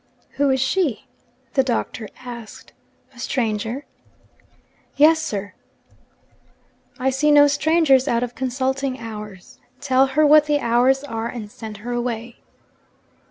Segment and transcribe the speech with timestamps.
[0.37, 1.05] 'Who is she?'
[1.53, 2.73] the Doctor asked.
[3.13, 3.85] 'A stranger?'
[4.95, 5.53] 'Yes, sir.'
[6.97, 9.59] 'I see no strangers out of consulting hours.
[9.79, 12.37] Tell her what the hours are, and send her away.'